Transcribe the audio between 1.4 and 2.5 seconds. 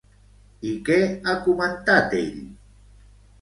comentat ell?